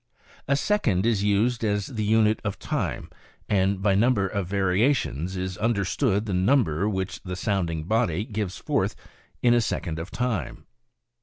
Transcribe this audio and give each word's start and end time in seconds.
"A 0.47 0.55
second 0.55 1.05
is 1.05 1.23
used 1.23 1.63
as 1.63 1.85
the 1.85 2.03
unit 2.03 2.39
of 2.43 2.57
time, 2.57 3.07
and 3.47 3.83
by 3.83 3.93
number 3.93 4.25
of 4.27 4.47
variations 4.47 5.37
is 5.37 5.59
understood 5.59 6.25
the 6.25 6.33
number 6.33 6.89
which 6.89 7.21
the 7.21 7.35
sounding 7.35 7.83
body 7.83 8.25
gives 8.25 8.57
forth 8.57 8.95
in 9.43 9.53
a 9.53 9.61
second 9.61 9.99
of 9.99 10.09
time. 10.09 10.65